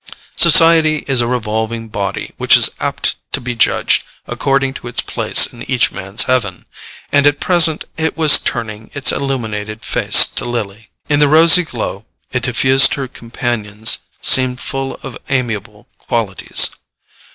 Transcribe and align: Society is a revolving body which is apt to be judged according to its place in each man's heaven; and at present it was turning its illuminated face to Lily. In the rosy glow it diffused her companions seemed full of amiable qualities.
Society 0.35 1.03
is 1.05 1.21
a 1.21 1.27
revolving 1.27 1.87
body 1.87 2.33
which 2.37 2.57
is 2.57 2.71
apt 2.79 3.17
to 3.33 3.39
be 3.39 3.53
judged 3.55 4.03
according 4.25 4.73
to 4.73 4.87
its 4.87 4.99
place 4.99 5.45
in 5.53 5.61
each 5.69 5.91
man's 5.91 6.23
heaven; 6.23 6.65
and 7.11 7.27
at 7.27 7.39
present 7.39 7.83
it 7.97 8.17
was 8.17 8.39
turning 8.39 8.89
its 8.95 9.11
illuminated 9.11 9.85
face 9.85 10.25
to 10.25 10.43
Lily. 10.43 10.89
In 11.07 11.19
the 11.19 11.27
rosy 11.29 11.61
glow 11.61 12.07
it 12.31 12.41
diffused 12.41 12.95
her 12.95 13.07
companions 13.07 13.99
seemed 14.23 14.59
full 14.59 14.95
of 15.03 15.19
amiable 15.29 15.87
qualities. 15.99 16.71